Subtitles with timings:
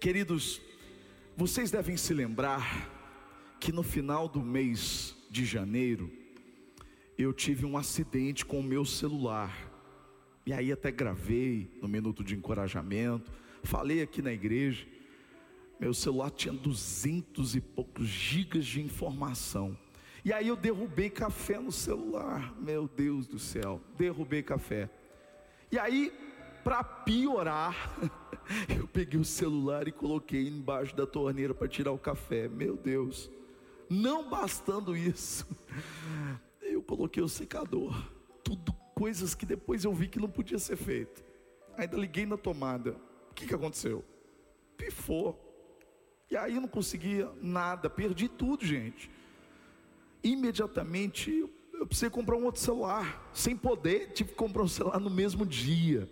[0.00, 0.62] Queridos,
[1.36, 2.90] vocês devem se lembrar
[3.60, 6.10] que no final do mês de janeiro
[7.18, 9.54] eu tive um acidente com o meu celular.
[10.46, 13.30] E aí até gravei no minuto de encorajamento,
[13.62, 14.86] falei aqui na igreja.
[15.78, 19.76] Meu celular tinha duzentos e poucos gigas de informação.
[20.24, 22.54] E aí eu derrubei café no celular.
[22.58, 24.88] Meu Deus do céu, derrubei café.
[25.70, 26.10] E aí,
[26.64, 27.74] para piorar,
[28.68, 32.48] eu peguei o celular e coloquei embaixo da torneira para tirar o café.
[32.48, 33.30] Meu Deus.
[33.88, 35.46] Não bastando isso,
[36.62, 38.00] eu coloquei o secador.
[38.44, 41.24] Tudo coisas que depois eu vi que não podia ser feito.
[41.76, 42.96] Ainda liguei na tomada.
[43.30, 44.04] O que, que aconteceu?
[44.76, 45.38] Pifou.
[46.30, 49.10] E aí eu não conseguia nada, perdi tudo, gente.
[50.22, 53.28] Imediatamente eu precisei comprar um outro celular.
[53.32, 56.08] Sem poder, tive que comprar um celular no mesmo dia.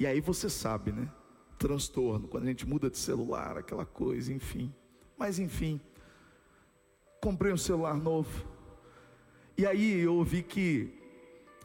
[0.00, 1.12] E aí você sabe, né?
[1.58, 4.72] Transtorno, quando a gente muda de celular, aquela coisa, enfim.
[5.18, 5.78] Mas enfim,
[7.20, 8.48] comprei um celular novo.
[9.58, 10.98] E aí eu ouvi que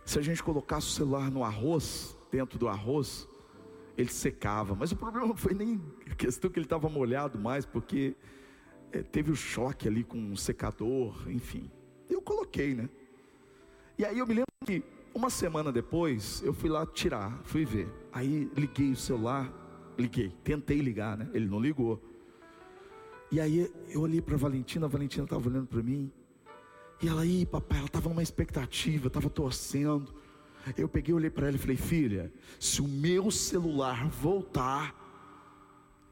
[0.04, 3.26] se a gente colocasse o celular no arroz, dentro do arroz,
[3.98, 4.76] ele secava.
[4.76, 8.18] Mas o problema não foi nem a questão que ele estava molhado mais, porque
[8.92, 11.72] é, teve o choque ali com o secador, enfim.
[12.10, 12.90] Eu coloquei, né?
[13.98, 14.84] E aí eu me lembro que
[15.14, 17.88] uma semana depois eu fui lá tirar, fui ver.
[18.16, 19.52] Aí liguei o celular,
[19.98, 21.30] liguei, tentei ligar, né?
[21.34, 22.02] Ele não ligou.
[23.30, 26.10] E aí eu olhei para Valentina, a Valentina estava olhando para mim.
[27.02, 30.16] E ela aí, papai, ela estava numa expectativa, estava torcendo.
[30.78, 34.96] Eu peguei, olhei para ela e falei: Filha, se o meu celular voltar,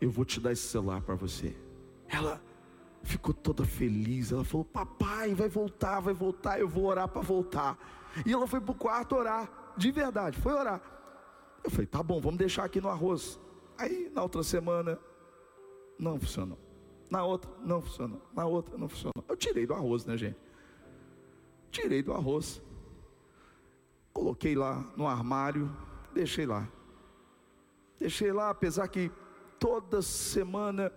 [0.01, 1.55] eu vou te dar esse celular para você.
[2.09, 2.43] Ela
[3.01, 4.33] ficou toda feliz.
[4.33, 6.59] Ela falou: Papai, vai voltar, vai voltar.
[6.59, 7.77] Eu vou orar para voltar.
[8.25, 10.81] E ela foi para o quarto orar, de verdade, foi orar.
[11.63, 13.39] Eu falei: Tá bom, vamos deixar aqui no arroz.
[13.77, 14.99] Aí na outra semana,
[15.97, 16.59] não funcionou.
[17.09, 18.21] Na outra, não funcionou.
[18.33, 19.23] Na outra, não funcionou.
[19.27, 20.37] Eu tirei do arroz, né, gente?
[21.71, 22.61] Tirei do arroz
[24.13, 25.75] coloquei lá no armário,
[26.13, 26.69] deixei lá.
[27.99, 29.11] Deixei lá, apesar que
[29.59, 30.91] toda semana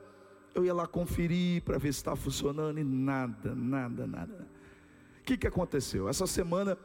[0.55, 4.49] eu ia lá conferir para ver se estava funcionando e nada, nada, nada.
[5.19, 6.09] O que, que aconteceu?
[6.09, 6.79] Essa semana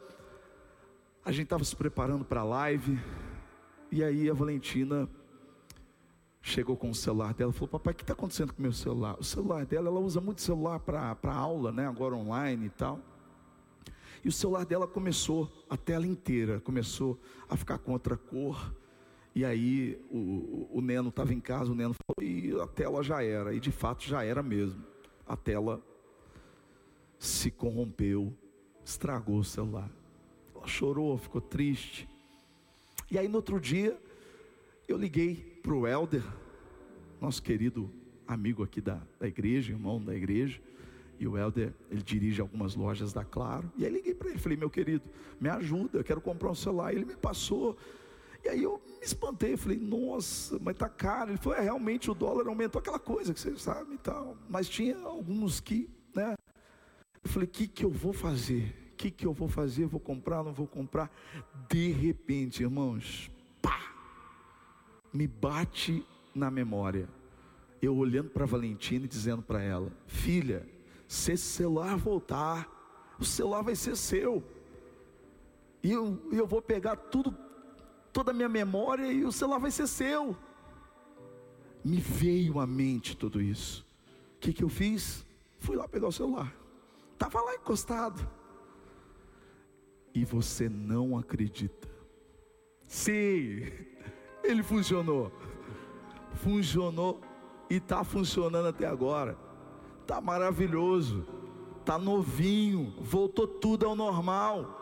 [1.24, 2.98] a gente estava se preparando para a live
[3.92, 5.06] e aí a Valentina
[6.40, 8.72] chegou com o celular dela e falou: Papai, o que está acontecendo com o meu
[8.72, 9.18] celular?
[9.20, 11.86] O celular dela, ela usa muito celular para aula, né?
[11.86, 12.98] Agora online e tal.
[14.24, 17.20] E o celular dela começou, a tela inteira começou
[17.50, 18.74] a ficar com outra cor.
[19.34, 23.22] E aí o, o Neno estava em casa, o Neno falou, e a tela já
[23.22, 23.52] era.
[23.52, 24.82] E de fato já era mesmo.
[25.26, 25.82] A tela
[27.18, 28.32] se corrompeu,
[28.82, 29.90] estragou o celular.
[30.54, 32.08] Ela chorou, ficou triste.
[33.12, 34.00] E aí no outro dia,
[34.88, 36.24] eu liguei para o Helder,
[37.20, 37.90] nosso querido
[38.26, 40.58] amigo aqui da, da igreja, irmão da igreja.
[41.20, 43.70] E o Helder, ele dirige algumas lojas da Claro.
[43.76, 45.04] E aí liguei para ele, falei, meu querido,
[45.38, 46.94] me ajuda, eu quero comprar um celular.
[46.94, 47.76] E ele me passou.
[48.42, 51.32] E aí eu me espantei, falei, nossa, mas tá caro.
[51.32, 54.38] Ele falou, é, realmente o dólar aumentou aquela coisa que você sabe e tal.
[54.48, 56.34] Mas tinha alguns que, né?
[57.22, 58.81] Eu falei, o que, que eu vou fazer?
[59.02, 59.84] Que, que eu vou fazer?
[59.86, 61.10] Vou comprar, não vou comprar?
[61.68, 63.92] De repente, irmãos, pá!
[65.12, 67.08] Me bate na memória.
[67.82, 70.64] Eu olhando para Valentina e dizendo para ela, filha,
[71.08, 72.68] se esse celular voltar,
[73.18, 74.40] o celular vai ser seu.
[75.82, 77.36] E eu, eu vou pegar tudo,
[78.12, 80.36] toda a minha memória e o celular vai ser seu.
[81.84, 83.84] Me veio à mente tudo isso.
[84.36, 85.26] O que, que eu fiz?
[85.58, 86.54] Fui lá pegar o celular.
[87.14, 88.41] Estava lá encostado.
[90.14, 91.88] E você não acredita.
[92.86, 93.62] Sim,
[94.44, 95.32] ele funcionou.
[96.34, 97.20] Funcionou
[97.70, 99.36] e está funcionando até agora.
[100.06, 101.26] Tá maravilhoso,
[101.84, 104.78] tá novinho, voltou tudo ao normal.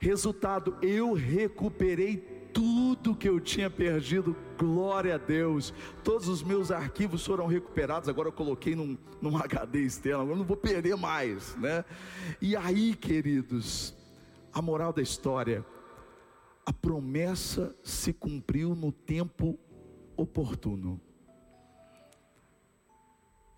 [0.00, 2.16] Resultado, eu recuperei
[2.54, 5.74] tudo que eu tinha perdido, glória a Deus.
[6.04, 10.44] Todos os meus arquivos foram recuperados, agora eu coloquei num, num HD externo, agora não
[10.44, 11.84] vou perder mais, né?
[12.40, 13.94] E aí, queridos,
[14.54, 15.64] a moral da história,
[16.64, 19.58] a promessa se cumpriu no tempo
[20.16, 21.00] oportuno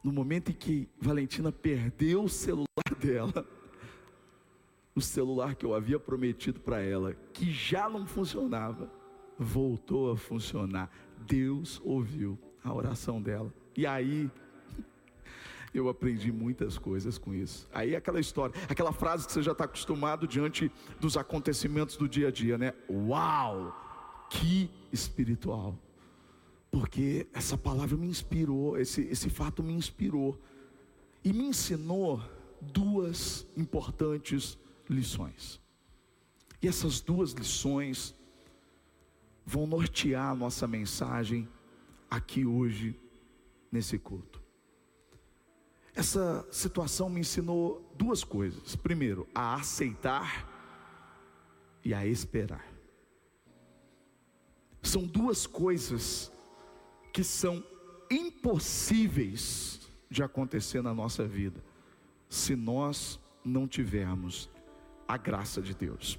[0.06, 2.66] no momento em que Valentina perdeu o celular
[2.96, 3.44] dela,
[4.94, 8.88] o celular que eu havia prometido para ela, que já não funcionava,
[9.36, 10.92] voltou a funcionar.
[11.26, 13.52] Deus ouviu a oração dela.
[13.76, 14.30] E aí,
[15.78, 17.68] eu aprendi muitas coisas com isso.
[17.72, 20.70] Aí aquela história, aquela frase que você já está acostumado diante
[21.00, 22.72] dos acontecimentos do dia a dia, né?
[22.88, 23.74] Uau!
[24.30, 25.78] Que espiritual!
[26.76, 30.38] porque essa palavra me inspirou, esse, esse fato me inspirou
[31.24, 32.20] e me ensinou
[32.60, 35.58] duas importantes lições.
[36.60, 38.14] E essas duas lições
[39.42, 41.48] vão nortear a nossa mensagem
[42.10, 42.94] aqui hoje,
[43.72, 44.42] nesse culto.
[45.96, 48.76] Essa situação me ensinou duas coisas.
[48.76, 50.46] Primeiro, a aceitar
[51.82, 52.66] e a esperar.
[54.82, 56.30] São duas coisas
[57.14, 57.64] que são
[58.10, 61.64] impossíveis de acontecer na nossa vida,
[62.28, 64.50] se nós não tivermos
[65.08, 66.18] a graça de Deus.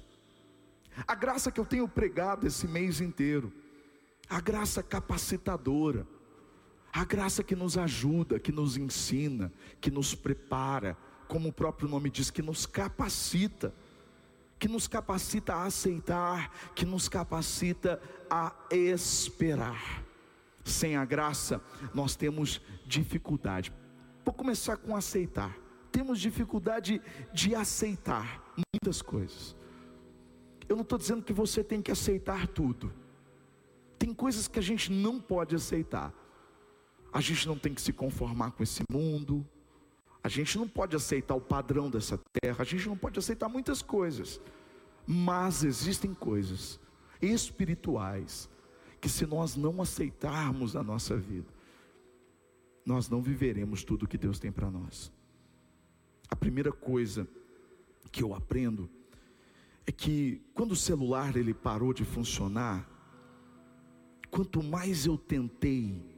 [1.06, 3.52] A graça que eu tenho pregado esse mês inteiro,
[4.28, 6.04] a graça capacitadora,
[6.92, 10.96] a graça que nos ajuda, que nos ensina, que nos prepara,
[11.26, 13.74] como o próprio nome diz, que nos capacita,
[14.58, 18.00] que nos capacita a aceitar, que nos capacita
[18.30, 20.04] a esperar.
[20.64, 21.62] Sem a graça,
[21.94, 23.72] nós temos dificuldade.
[24.24, 25.56] Vou começar com aceitar.
[25.90, 27.00] Temos dificuldade
[27.32, 29.56] de aceitar muitas coisas.
[30.68, 32.92] Eu não estou dizendo que você tem que aceitar tudo.
[33.98, 36.12] Tem coisas que a gente não pode aceitar.
[37.12, 39.46] A gente não tem que se conformar com esse mundo.
[40.22, 42.56] A gente não pode aceitar o padrão dessa terra.
[42.60, 44.40] A gente não pode aceitar muitas coisas.
[45.06, 46.78] Mas existem coisas
[47.20, 48.48] espirituais
[49.00, 51.48] que, se nós não aceitarmos na nossa vida,
[52.84, 55.12] nós não viveremos tudo que Deus tem para nós.
[56.28, 57.26] A primeira coisa
[58.12, 58.90] que eu aprendo
[59.86, 62.86] é que quando o celular ele parou de funcionar,
[64.30, 66.17] quanto mais eu tentei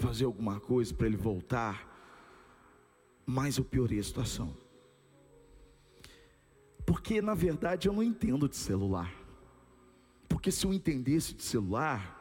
[0.00, 1.86] fazer alguma coisa para ele voltar,
[3.26, 4.56] mais eu piorei a situação.
[6.86, 9.12] Porque na verdade eu não entendo de celular.
[10.28, 12.18] Porque se eu entendesse de celular,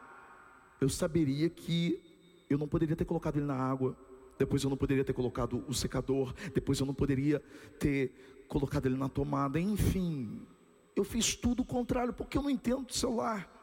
[0.82, 2.02] eu saberia que
[2.50, 3.96] eu não poderia ter colocado ele na água,
[4.38, 7.40] depois eu não poderia ter colocado o secador, depois eu não poderia
[7.80, 10.46] ter colocado ele na tomada, enfim,
[10.96, 13.59] eu fiz tudo o contrário, porque eu não entendo do celular.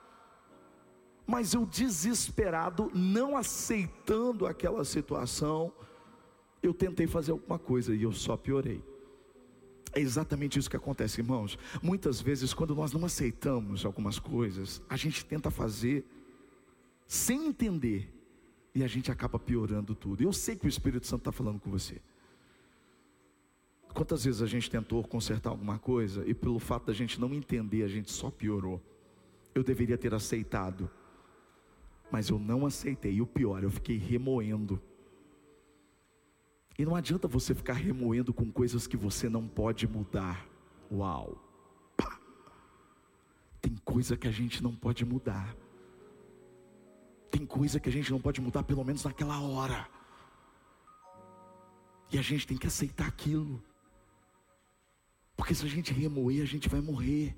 [1.27, 5.73] Mas eu desesperado, não aceitando aquela situação,
[6.63, 8.83] eu tentei fazer alguma coisa e eu só piorei.
[9.93, 11.59] É exatamente isso que acontece, irmãos.
[11.83, 16.05] Muitas vezes, quando nós não aceitamos algumas coisas, a gente tenta fazer
[17.07, 18.13] sem entender
[18.75, 20.23] e a gente acaba piorando tudo.
[20.23, 22.01] Eu sei que o Espírito Santo está falando com você.
[23.95, 27.83] Quantas vezes a gente tentou consertar alguma coisa e pelo fato da gente não entender,
[27.83, 28.83] a gente só piorou.
[29.55, 30.91] Eu deveria ter aceitado,
[32.11, 33.15] mas eu não aceitei.
[33.15, 34.81] E o pior, eu fiquei remoendo.
[36.79, 40.47] E não adianta você ficar remoendo com coisas que você não pode mudar.
[40.91, 41.43] Uau!
[41.97, 42.21] Pá.
[43.61, 45.57] Tem coisa que a gente não pode mudar.
[47.31, 49.89] Tem coisa que a gente não pode mudar, pelo menos naquela hora.
[52.13, 53.63] E a gente tem que aceitar aquilo.
[55.37, 57.37] Porque se a gente remoer, a gente vai morrer.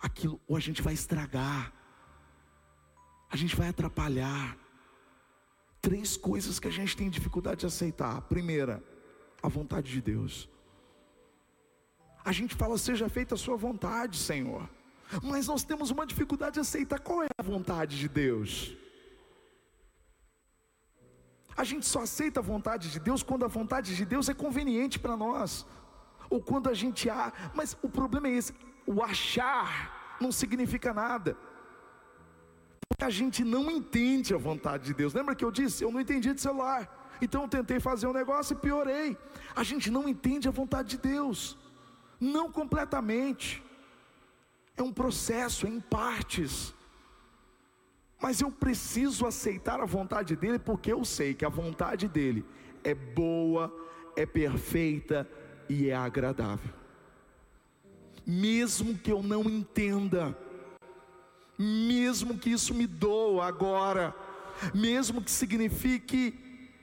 [0.00, 1.72] Aquilo, ou a gente vai estragar.
[3.30, 4.56] A gente vai atrapalhar.
[5.80, 8.20] Três coisas que a gente tem dificuldade de aceitar.
[8.22, 8.82] primeira,
[9.42, 10.48] a vontade de Deus.
[12.24, 14.68] A gente fala, seja feita a sua vontade, Senhor.
[15.22, 18.76] Mas nós temos uma dificuldade de aceitar qual é a vontade de Deus.
[21.56, 24.98] A gente só aceita a vontade de Deus quando a vontade de Deus é conveniente
[24.98, 25.64] para nós,
[26.28, 28.52] ou quando a gente há, mas o problema é esse:
[28.86, 31.36] o achar não significa nada,
[32.88, 35.12] porque a gente não entende a vontade de Deus.
[35.12, 35.84] Lembra que eu disse?
[35.84, 39.16] Eu não entendi de celular, então eu tentei fazer um negócio e piorei.
[39.54, 41.58] A gente não entende a vontade de Deus,
[42.20, 43.62] não completamente
[44.76, 46.74] é um processo, é em partes.
[48.20, 52.44] Mas eu preciso aceitar a vontade dele, porque eu sei que a vontade dele
[52.84, 53.74] é boa,
[54.14, 55.28] é perfeita
[55.68, 56.72] e é agradável.
[58.26, 60.36] Mesmo que eu não entenda,
[61.58, 64.14] mesmo que isso me doa agora,
[64.74, 66.38] mesmo que signifique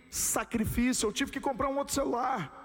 [0.10, 2.62] sacrifício, eu tive que comprar um outro celular.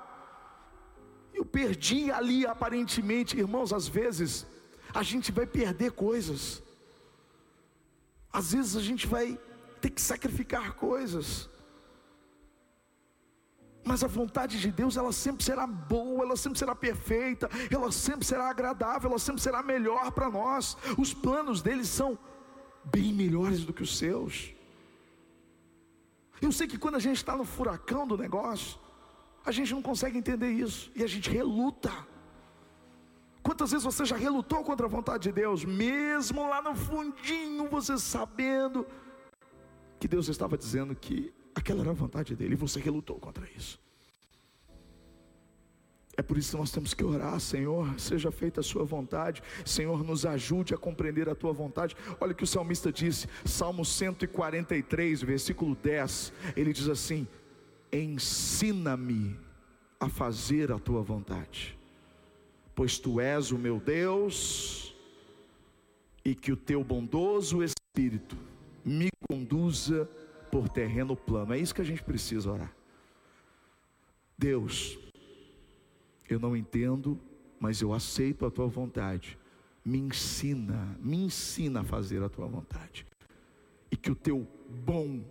[1.32, 4.46] Eu perdi ali aparentemente, irmãos, às vezes
[4.92, 6.62] a gente vai perder coisas.
[8.32, 9.38] Às vezes a gente vai
[9.80, 11.48] ter que sacrificar coisas.
[13.88, 18.26] Mas a vontade de Deus, ela sempre será boa, ela sempre será perfeita, ela sempre
[18.26, 20.76] será agradável, ela sempre será melhor para nós.
[20.98, 22.18] Os planos dele são
[22.84, 24.52] bem melhores do que os seus.
[26.42, 28.78] Eu sei que quando a gente está no furacão do negócio,
[29.42, 31.90] a gente não consegue entender isso e a gente reluta.
[33.42, 37.96] Quantas vezes você já relutou contra a vontade de Deus, mesmo lá no fundinho, você
[37.96, 38.86] sabendo
[39.98, 43.80] que Deus estava dizendo que aquela era a vontade dele, e você relutou contra isso.
[46.16, 50.02] É por isso que nós temos que orar, Senhor, seja feita a Sua vontade, Senhor,
[50.02, 51.96] nos ajude a compreender a Tua vontade.
[52.20, 57.24] Olha o que o salmista disse, Salmo 143, versículo 10, ele diz assim:
[57.92, 59.38] Ensina-me
[60.00, 61.78] a fazer a Tua vontade,
[62.74, 64.96] pois Tu és o meu Deus,
[66.24, 68.36] e que o Teu bondoso Espírito
[68.84, 70.10] me conduza
[70.50, 71.52] por terreno plano.
[71.52, 72.74] É isso que a gente precisa orar.
[74.36, 74.98] Deus,
[76.28, 77.18] eu não entendo,
[77.58, 79.38] mas eu aceito a tua vontade.
[79.84, 83.06] Me ensina, me ensina a fazer a tua vontade.
[83.90, 84.46] E que o teu
[84.84, 85.24] bom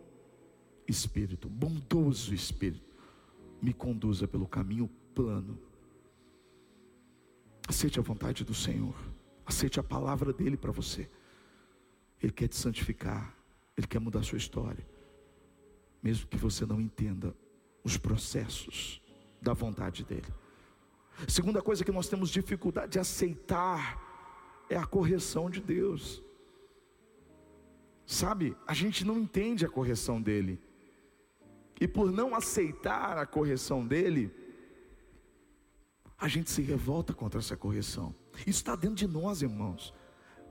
[0.87, 2.95] espírito, bondoso espírito,
[3.61, 5.57] me conduza pelo caminho plano.
[7.67, 8.95] Aceite a vontade do Senhor.
[9.45, 11.09] Aceite a palavra dele para você.
[12.21, 13.35] Ele quer te santificar.
[13.77, 14.85] Ele quer mudar a sua história.
[16.01, 17.35] Mesmo que você não entenda
[17.83, 19.01] os processos
[19.41, 20.27] da vontade dele.
[21.27, 24.01] Segunda coisa que nós temos dificuldade de aceitar
[24.69, 26.23] é a correção de Deus.
[28.05, 30.61] Sabe, a gente não entende a correção dele.
[31.79, 34.31] E por não aceitar a correção dele,
[36.17, 38.15] a gente se revolta contra essa correção.
[38.39, 39.93] Isso está dentro de nós, irmãos.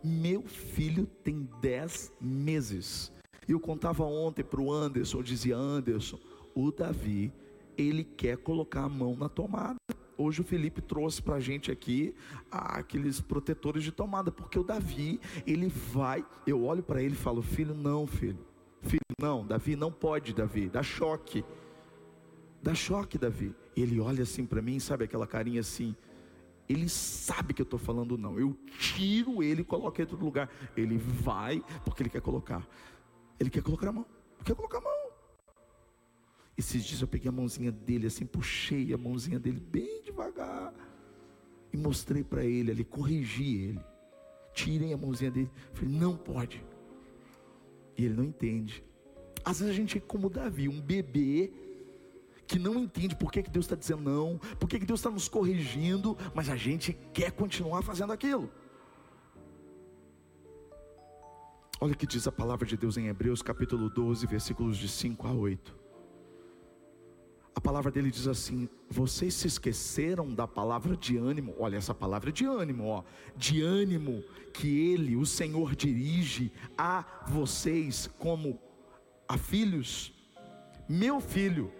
[0.03, 3.13] Meu filho tem dez meses.
[3.49, 6.19] Eu contava ontem para o Anderson, eu dizia: Anderson,
[6.55, 7.33] o Davi,
[7.77, 9.77] ele quer colocar a mão na tomada.
[10.19, 12.15] Hoje o Felipe trouxe para a gente aqui
[12.51, 17.19] ah, aqueles protetores de tomada, porque o Davi, ele vai, eu olho para ele e
[17.19, 18.39] falo, filho, não, filho,
[18.81, 21.45] filho, não, Davi, não pode, Davi, dá choque,
[22.63, 23.55] dá choque, Davi.
[23.77, 25.95] Ele olha assim para mim, sabe aquela carinha assim,
[26.67, 30.51] ele sabe que eu estou falando não, eu tiro ele e coloco em outro lugar,
[30.75, 32.67] ele vai, porque ele quer colocar,
[33.39, 34.07] ele quer colocar a mão,
[34.45, 35.07] quer colocar a mão.
[36.57, 40.73] Esses dias eu peguei a mãozinha dele assim, puxei a mãozinha dele bem devagar
[41.73, 43.81] e mostrei para ele ali, corrigi ele.
[44.55, 46.65] Tirei a mãozinha dele, falei: "Não pode".
[47.97, 48.83] E ele não entende.
[49.45, 51.53] Às vezes a gente é como Davi, um bebê
[52.47, 55.11] que não entende por que, que Deus está dizendo não, por que, que Deus está
[55.11, 58.51] nos corrigindo, mas a gente quer continuar fazendo aquilo.
[61.81, 65.27] Olha o que diz a palavra de Deus em Hebreus capítulo 12, versículos de 5
[65.27, 65.87] a 8
[67.57, 71.55] a palavra dele diz assim: vocês se esqueceram da palavra de ânimo.
[71.59, 73.03] Olha, essa palavra de ânimo, ó,
[73.35, 78.61] de ânimo que ele, o Senhor, dirige a vocês como
[79.27, 80.13] a filhos.
[80.87, 81.73] Meu filho,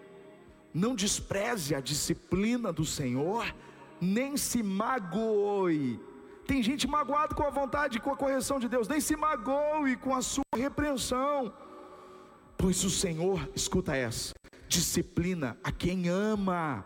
[0.73, 3.55] não despreze a disciplina do Senhor,
[4.01, 6.01] nem se magoe.
[6.47, 10.15] Tem gente magoada com a vontade, com a correção de Deus, nem se magoe com
[10.15, 11.53] a sua repreensão.
[12.57, 14.33] Pois o Senhor, escuta essa,
[14.69, 16.85] disciplina a quem ama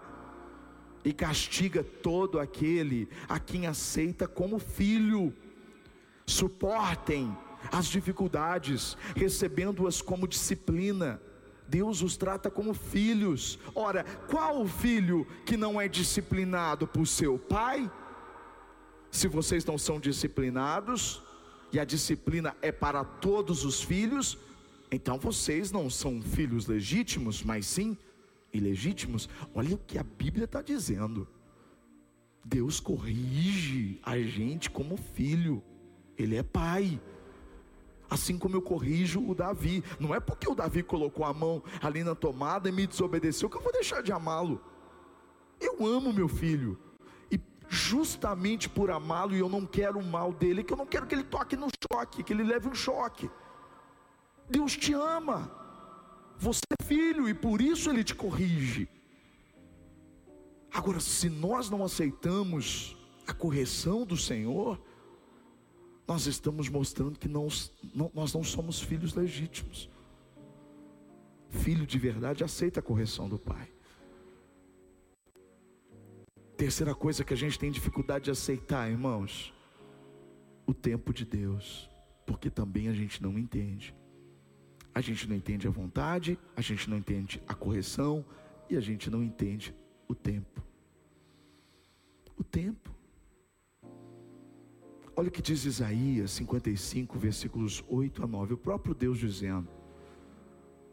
[1.04, 5.34] e castiga todo aquele a quem aceita como filho.
[6.26, 7.36] Suportem
[7.70, 11.20] as dificuldades, recebendo-as como disciplina.
[11.68, 13.58] Deus os trata como filhos.
[13.74, 17.90] Ora, qual filho que não é disciplinado por seu pai?
[19.10, 21.22] Se vocês não são disciplinados,
[21.72, 24.38] e a disciplina é para todos os filhos,
[24.90, 27.96] então vocês não são filhos legítimos, mas sim
[28.52, 29.28] ilegítimos.
[29.54, 31.28] Olha o que a Bíblia está dizendo.
[32.44, 35.62] Deus corrige a gente como filho,
[36.18, 37.00] Ele é pai.
[38.08, 42.02] Assim como eu corrijo o Davi, não é porque o Davi colocou a mão ali
[42.02, 44.60] na tomada e me desobedeceu que eu vou deixar de amá-lo.
[45.60, 46.76] Eu amo meu filho,
[47.72, 51.14] justamente por amá-lo, e eu não quero o mal dele, que eu não quero que
[51.14, 53.30] ele toque no choque, que ele leve um choque.
[54.48, 55.48] Deus te ama.
[56.36, 58.88] Você é filho e por isso ele te corrige.
[60.72, 64.82] Agora, se nós não aceitamos a correção do Senhor,
[66.08, 67.46] nós estamos mostrando que não,
[67.94, 69.88] não, nós não somos filhos legítimos.
[71.50, 73.70] Filho de verdade aceita a correção do Pai.
[76.60, 79.50] Terceira coisa que a gente tem dificuldade de aceitar, irmãos,
[80.66, 81.88] o tempo de Deus,
[82.26, 83.94] porque também a gente não entende.
[84.94, 88.22] A gente não entende a vontade, a gente não entende a correção
[88.68, 89.74] e a gente não entende
[90.06, 90.62] o tempo.
[92.36, 92.94] O tempo.
[95.16, 98.52] Olha o que diz Isaías 55, versículos 8 a 9.
[98.52, 99.70] O próprio Deus dizendo: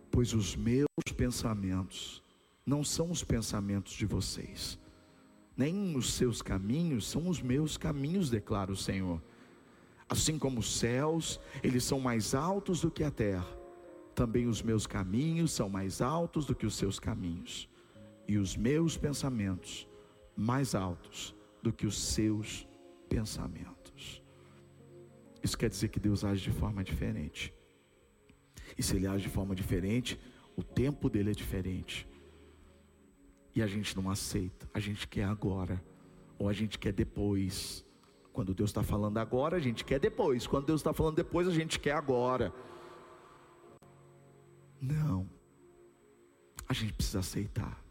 [0.10, 2.24] Pois os meus pensamentos
[2.66, 4.80] não são os pensamentos de vocês,
[5.58, 9.22] nem os seus caminhos são os meus caminhos, declara o Senhor.
[10.08, 13.48] Assim como os céus, eles são mais altos do que a terra,
[14.14, 17.68] também os meus caminhos são mais altos do que os seus caminhos,
[18.28, 19.88] e os meus pensamentos
[20.36, 22.68] mais altos do que os seus
[23.10, 24.24] pensamentos.
[25.44, 27.54] Isso quer dizer que Deus age de forma diferente.
[28.78, 30.20] E se Ele age de forma diferente,
[30.56, 32.08] o tempo dele é diferente.
[33.58, 35.84] E a gente não aceita, a gente quer agora,
[36.38, 37.84] ou a gente quer depois.
[38.32, 40.46] Quando Deus está falando agora, a gente quer depois.
[40.46, 42.54] Quando Deus está falando depois, a gente quer agora.
[44.80, 45.28] Não,
[46.70, 47.84] a gente precisa aceitar.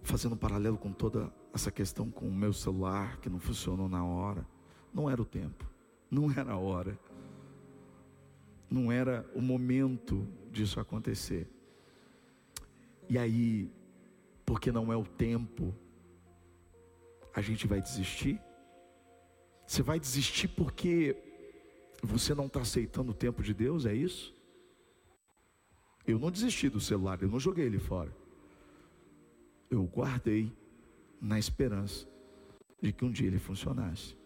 [0.00, 4.04] Fazendo um paralelo com toda essa questão com o meu celular que não funcionou na
[4.04, 4.46] hora,
[4.94, 5.68] não era o tempo,
[6.08, 6.96] não era a hora,
[8.70, 11.50] não era o momento disso acontecer.
[13.08, 13.68] E aí,
[14.48, 15.74] porque não é o tempo,
[17.34, 18.40] a gente vai desistir?
[19.66, 21.14] Você vai desistir porque
[22.02, 24.34] você não está aceitando o tempo de Deus, é isso?
[26.06, 28.10] Eu não desisti do celular, eu não joguei ele fora.
[29.70, 30.50] Eu guardei
[31.20, 32.08] na esperança
[32.80, 34.16] de que um dia ele funcionasse.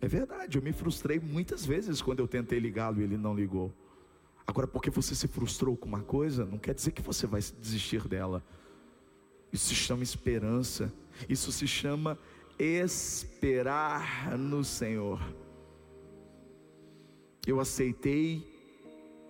[0.00, 3.72] É verdade, eu me frustrei muitas vezes quando eu tentei ligá-lo e ele não ligou.
[4.44, 8.08] Agora, porque você se frustrou com uma coisa, não quer dizer que você vai desistir
[8.08, 8.42] dela.
[9.52, 10.92] Isso se chama esperança,
[11.28, 12.18] isso se chama
[12.58, 15.20] esperar no Senhor.
[17.46, 18.50] Eu aceitei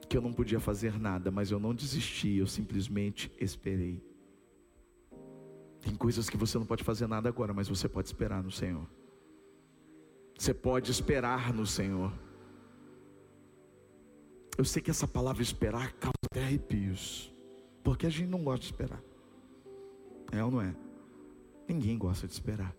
[0.08, 4.00] que eu não podia fazer nada, mas eu não desisti, eu simplesmente esperei.
[5.80, 8.86] Tem coisas que você não pode fazer nada agora, mas você pode esperar no Senhor.
[10.38, 12.12] Você pode esperar no Senhor.
[14.56, 17.32] Eu sei que essa palavra esperar causa até arrepios,
[17.82, 19.02] porque a gente não gosta de esperar.
[20.32, 20.74] É ou não é?
[21.68, 22.74] Ninguém gosta de esperar.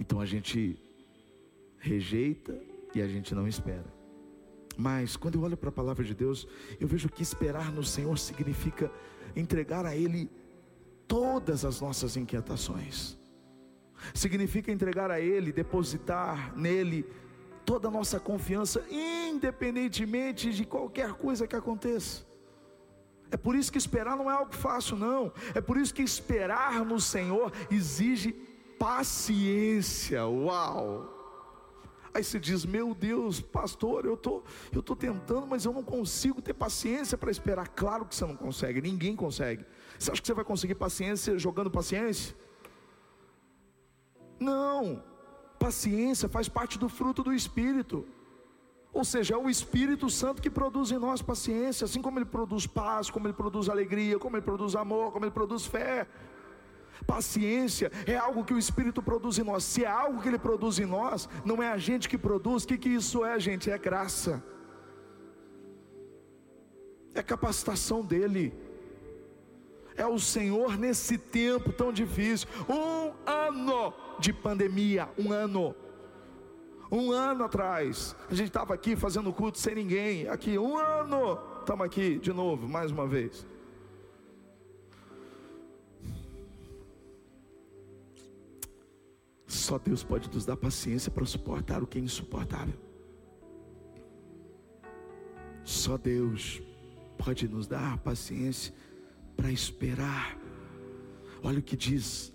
[0.00, 0.76] Então a gente
[1.78, 2.58] rejeita
[2.94, 3.84] e a gente não espera.
[4.76, 6.48] Mas quando eu olho para a palavra de Deus,
[6.80, 8.90] eu vejo que esperar no Senhor significa
[9.36, 10.30] entregar a Ele
[11.06, 13.16] todas as nossas inquietações.
[14.12, 17.06] Significa entregar a Ele, depositar nele
[17.64, 22.26] toda a nossa confiança, independentemente de qualquer coisa que aconteça.
[23.34, 25.32] É por isso que esperar não é algo fácil, não.
[25.56, 28.30] É por isso que esperar no Senhor exige
[28.78, 30.24] paciência.
[30.24, 31.12] Uau!
[32.14, 36.40] Aí você diz: Meu Deus, pastor, eu tô, eu tô tentando, mas eu não consigo
[36.40, 37.66] ter paciência para esperar.
[37.66, 39.66] Claro que você não consegue, ninguém consegue.
[39.98, 42.36] Você acha que você vai conseguir paciência jogando paciência?
[44.38, 45.02] Não.
[45.58, 48.06] Paciência faz parte do fruto do Espírito.
[48.94, 52.64] Ou seja, é o Espírito Santo que produz em nós paciência, assim como ele produz
[52.64, 56.06] paz, como ele produz alegria, como ele produz amor, como ele produz fé.
[57.04, 59.64] Paciência é algo que o Espírito produz em nós.
[59.64, 62.62] Se é algo que ele produz em nós, não é a gente que produz.
[62.62, 63.68] O que, que isso é, gente?
[63.68, 64.40] É graça.
[67.12, 68.54] É capacitação dele.
[69.96, 72.48] É o Senhor nesse tempo tão difícil.
[72.68, 75.74] Um ano de pandemia, um ano.
[76.94, 80.28] Um ano atrás, a gente estava aqui fazendo culto sem ninguém.
[80.28, 83.44] Aqui, um ano, estamos aqui de novo, mais uma vez.
[89.44, 92.78] Só Deus pode nos dar paciência para suportar o que é insuportável.
[95.64, 96.62] Só Deus
[97.18, 98.72] pode nos dar paciência
[99.36, 100.38] para esperar.
[101.42, 102.32] Olha o que diz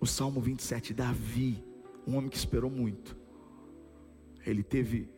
[0.00, 1.64] o Salmo 27, Davi,
[2.06, 3.21] um homem que esperou muito.
[4.46, 5.08] Ele teve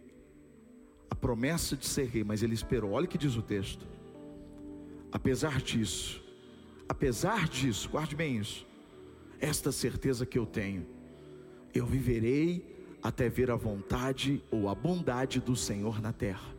[1.10, 2.92] a promessa de ser rei, mas ele esperou.
[2.92, 3.86] Olha o que diz o texto.
[5.12, 6.22] Apesar disso,
[6.88, 8.66] apesar disso, guarde bem isso.
[9.40, 10.86] Esta certeza que eu tenho,
[11.72, 16.54] eu viverei até ver a vontade ou a bondade do Senhor na terra.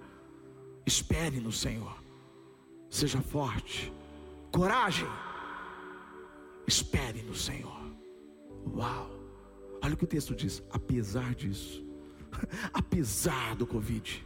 [0.86, 2.02] Espere no Senhor,
[2.90, 3.92] seja forte,
[4.52, 5.08] coragem,
[6.68, 7.82] espere no Senhor.
[8.74, 9.10] Uau,
[9.84, 11.84] olha o que o texto diz: apesar disso,
[12.74, 14.26] apesar do Covid,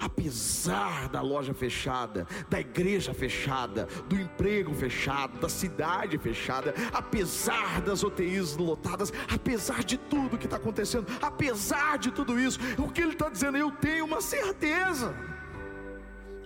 [0.00, 8.02] apesar da loja fechada, da igreja fechada, do emprego fechado, da cidade fechada, apesar das
[8.02, 13.12] UTIs lotadas, apesar de tudo que está acontecendo, apesar de tudo isso, o que ele
[13.12, 13.56] está dizendo?
[13.56, 15.14] Eu tenho uma certeza,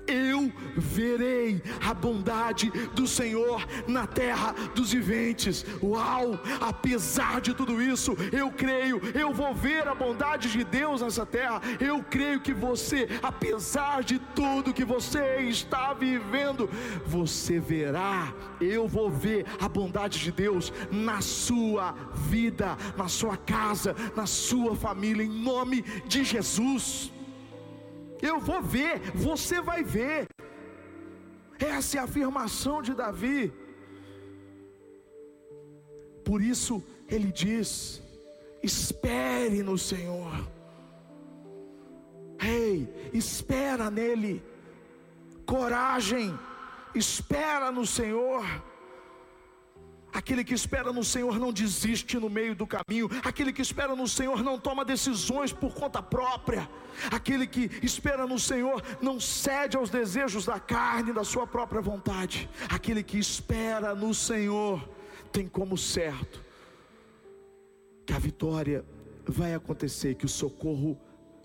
[0.08, 5.64] eu verei a bondade do Senhor na terra dos viventes.
[5.82, 6.40] Uau!
[6.60, 11.60] Apesar de tudo isso, eu creio, eu vou ver a bondade de Deus nessa terra.
[11.78, 16.68] Eu creio que você, apesar de tudo que você está vivendo,
[17.06, 23.94] você verá, eu vou ver a bondade de Deus na sua vida, na sua casa,
[24.16, 27.12] na sua família, em nome de Jesus.
[28.20, 30.28] Eu vou ver, você vai ver.
[31.58, 33.52] Essa é a afirmação de Davi.
[36.24, 38.02] Por isso ele diz:
[38.62, 40.32] espere no Senhor.
[42.40, 44.42] Ei, espera nele.
[45.44, 46.38] Coragem,
[46.94, 48.44] espera no Senhor.
[50.18, 53.08] Aquele que espera no Senhor não desiste no meio do caminho.
[53.22, 56.68] Aquele que espera no Senhor não toma decisões por conta própria.
[57.08, 62.50] Aquele que espera no Senhor não cede aos desejos da carne, da sua própria vontade.
[62.68, 64.88] Aquele que espera no Senhor
[65.30, 66.44] tem como certo
[68.04, 68.84] que a vitória
[69.24, 70.98] vai acontecer, que o socorro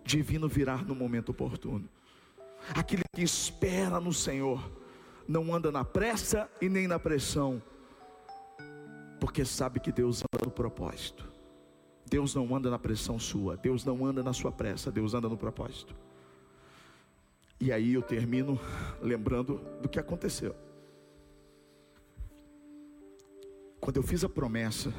[0.04, 1.88] divino virá no momento oportuno.
[2.74, 4.68] Aquele que espera no Senhor
[5.28, 7.62] não anda na pressa e nem na pressão
[9.24, 11.26] porque sabe que Deus anda no propósito.
[12.06, 15.38] Deus não anda na pressão sua, Deus não anda na sua pressa, Deus anda no
[15.38, 15.96] propósito.
[17.58, 18.60] E aí eu termino
[19.02, 20.54] lembrando do que aconteceu.
[23.80, 24.94] Quando eu fiz a promessa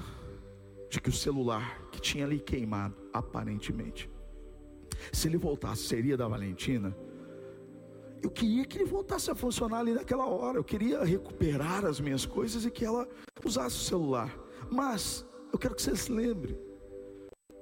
[0.88, 4.08] de que o celular que tinha ali queimado, aparentemente,
[5.12, 6.96] se ele voltasse, seria da Valentina.
[8.22, 10.56] Eu queria que ele voltasse a funcionar ali naquela hora.
[10.56, 13.06] Eu queria recuperar as minhas coisas e que ela
[13.48, 14.36] usasse o celular.
[14.70, 16.58] Mas eu quero que você se lembre.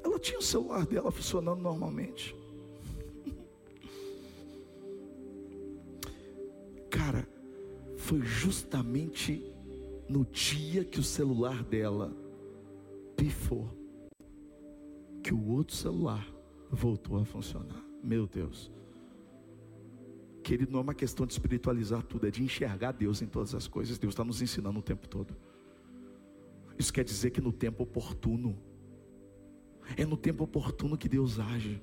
[0.03, 2.35] Ela tinha o celular dela funcionando normalmente.
[6.91, 7.27] Cara,
[7.97, 9.43] foi justamente
[10.09, 12.15] no dia que o celular dela
[13.17, 13.69] pifou
[15.23, 16.27] que o outro celular
[16.71, 17.83] voltou a funcionar.
[18.03, 18.71] Meu Deus.
[20.43, 23.69] Querido, não é uma questão de espiritualizar tudo, é de enxergar Deus em todas as
[23.69, 23.99] coisas.
[23.99, 25.35] Deus está nos ensinando o tempo todo.
[26.83, 28.59] Isso quer dizer que no tempo oportuno,
[29.97, 31.81] é no tempo oportuno que Deus age.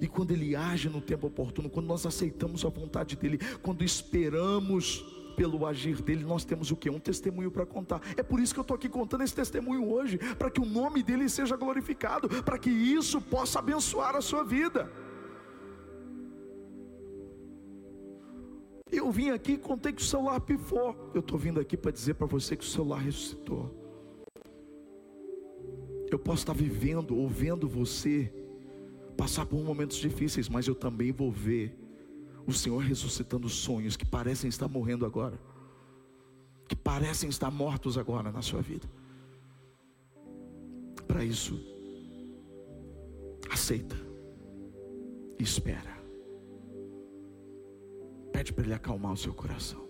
[0.00, 5.04] E quando Ele age no tempo oportuno, quando nós aceitamos a vontade dEle, quando esperamos
[5.36, 6.90] pelo agir dele, nós temos o que?
[6.90, 8.02] Um testemunho para contar.
[8.16, 11.00] É por isso que eu estou aqui contando esse testemunho hoje, para que o nome
[11.04, 14.90] dele seja glorificado, para que isso possa abençoar a sua vida.
[18.90, 21.12] Eu vim aqui e contei que o celular pifou.
[21.14, 23.81] Eu estou vindo aqui para dizer para você que o celular ressuscitou.
[26.12, 28.30] Eu posso estar vivendo ou vendo você
[29.16, 31.74] passar por momentos difíceis, mas eu também vou ver
[32.46, 35.40] o Senhor ressuscitando sonhos que parecem estar morrendo agora,
[36.68, 38.86] que parecem estar mortos agora na sua vida.
[41.08, 41.58] Para isso,
[43.50, 43.96] aceita
[45.38, 45.96] e espera.
[48.32, 49.82] Pede para Ele acalmar o seu coração.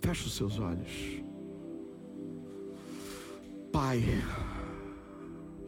[0.00, 1.22] Feche os seus olhos.
[3.70, 4.02] Pai,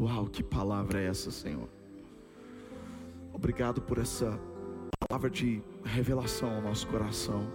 [0.01, 1.69] uau, que palavra é essa, Senhor?
[3.33, 4.39] Obrigado por essa
[5.09, 7.47] palavra de revelação ao nosso coração.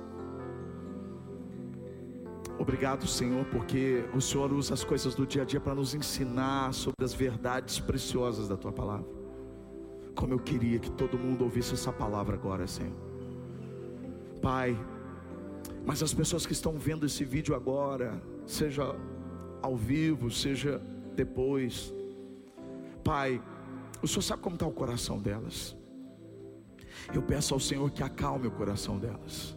[2.58, 6.74] Obrigado, Senhor, porque o Senhor usa as coisas do dia a dia para nos ensinar
[6.74, 9.06] sobre as verdades preciosas da tua palavra.
[10.16, 12.96] Como eu queria que todo mundo ouvisse essa palavra agora, Senhor.
[14.42, 14.78] Pai.
[15.86, 18.96] Mas as pessoas que estão vendo esse vídeo agora, seja
[19.62, 20.82] ao vivo, seja
[21.16, 21.94] depois,
[23.06, 23.42] Pai,
[24.02, 25.78] o Senhor sabe como está o coração delas.
[27.14, 29.56] Eu peço ao Senhor que acalme o coração delas.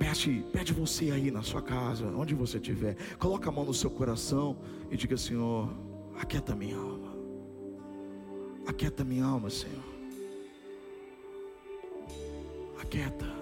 [0.00, 3.90] Pede, pede você aí na sua casa, onde você estiver, coloca a mão no seu
[3.90, 4.58] coração
[4.90, 5.72] e diga: Senhor,
[6.18, 7.12] aquieta minha alma,
[8.66, 9.92] aquieta minha alma, Senhor
[12.92, 13.24] quieta.
[13.24, 13.41] Aquieta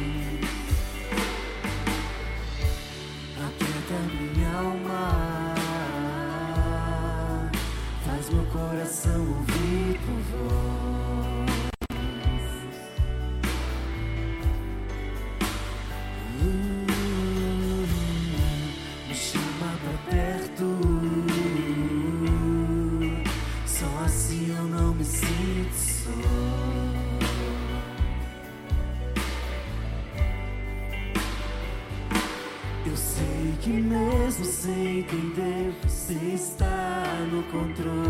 [33.61, 38.00] Que mesmo sem entender, você está no controle.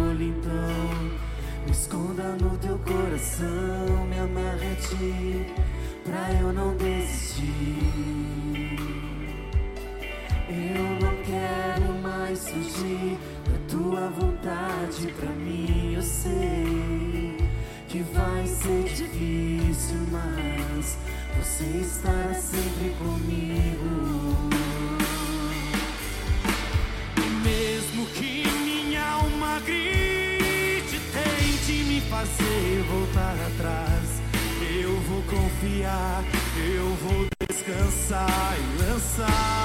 [1.92, 5.46] Esconda no teu coração, me amarre a ti,
[6.06, 7.44] pra eu não desistir.
[10.48, 15.96] Eu não quero mais fugir da tua vontade pra mim.
[15.96, 17.36] Eu sei
[17.90, 20.98] que vai ser difícil, mas
[21.38, 24.31] você estará sempre comigo.
[32.22, 34.22] Fazer voltar atrás.
[34.80, 36.24] Eu vou confiar,
[36.58, 39.61] eu vou descansar e lançar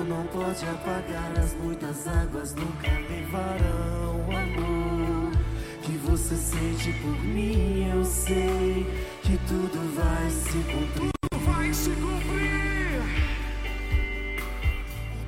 [0.00, 5.32] Tempo não pode apagar as muitas águas, nunca levarão o amor
[5.82, 7.90] que você sente por mim.
[7.94, 8.86] Eu sei
[9.22, 11.10] que tudo vai se cumprir.
[11.44, 13.02] Vai se cumprir.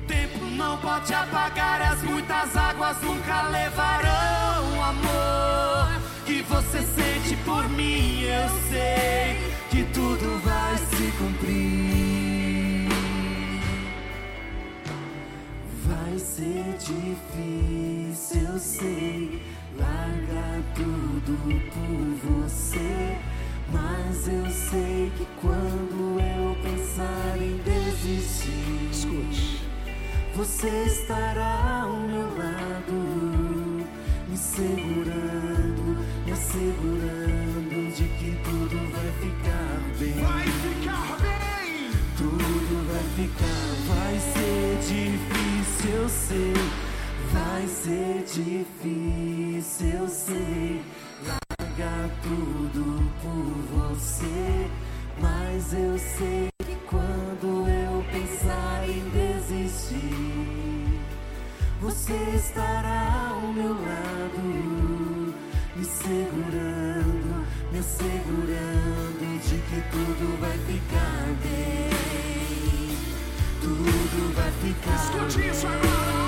[0.01, 7.35] O tempo não pode apagar as muitas águas, nunca levarão o amor que você sente
[7.45, 8.23] por mim.
[8.23, 9.37] Eu sei
[9.69, 11.82] que tudo vai se cumprir.
[16.35, 19.39] Ser difícil, eu sei,
[19.77, 21.37] largar tudo
[21.69, 23.17] por você.
[23.71, 29.61] Mas eu sei que quando eu pensar em desistir, Escute.
[30.35, 33.85] você estará ao meu lado,
[34.27, 40.13] me segurando, me assegurando de que tudo vai ficar bem.
[40.13, 41.91] Vai ficar bem.
[42.17, 44.42] Tudo vai ficar, vai ser
[46.03, 46.53] eu sei.
[47.31, 50.81] Vai ser difícil, eu sei.
[51.25, 54.69] Largar tudo por você.
[55.21, 60.99] Mas eu sei que quando eu pensar em desistir,
[61.79, 65.33] você estará ao meu lado,
[65.75, 71.92] me segurando, me assegurando de que tudo vai ficar bem.
[74.13, 76.22] Tudo vai ficar Escute isso agora.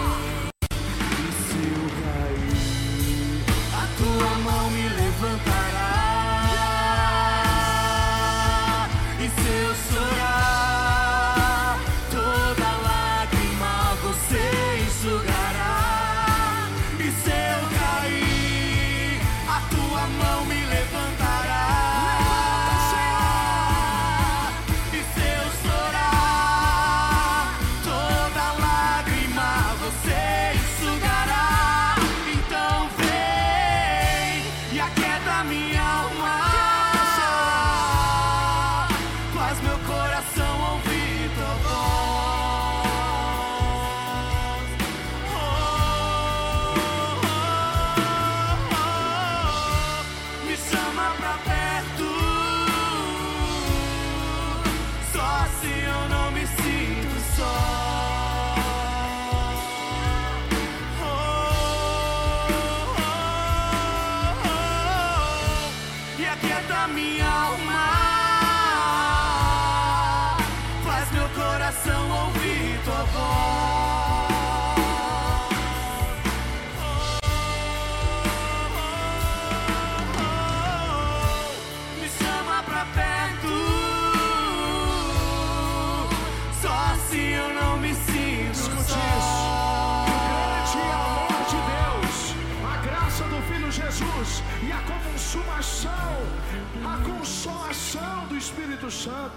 [98.76, 99.36] Espírito Santo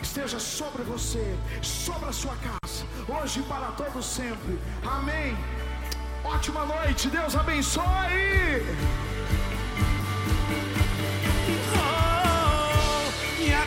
[0.00, 4.58] esteja sobre você, sobre a sua casa, hoje e para todo sempre.
[4.82, 5.36] Amém.
[6.24, 7.84] Ótima noite, Deus abençoe.
[11.76, 13.66] Oh, minha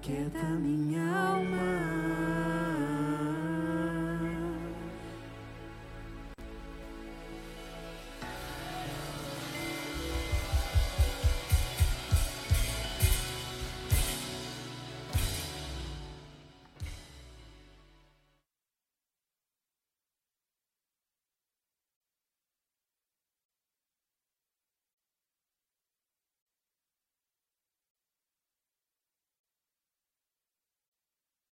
[0.00, 2.07] Aquieta minha alma.